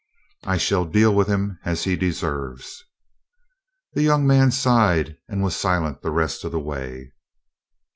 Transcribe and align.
"I 0.45 0.57
shall 0.57 0.85
deal 0.85 1.13
with 1.13 1.27
him 1.27 1.59
as 1.63 1.83
he 1.83 1.95
deserves." 1.95 2.85
The 3.93 4.01
young 4.01 4.25
man 4.25 4.49
sighed 4.49 5.17
and 5.29 5.43
was 5.43 5.55
silent 5.55 6.01
the 6.01 6.09
rest 6.09 6.43
of 6.43 6.51
the 6.51 6.59
way. 6.59 7.13